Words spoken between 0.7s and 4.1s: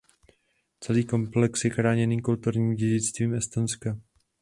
Celý komplex je chráněným kulturním dědictvím Estonska.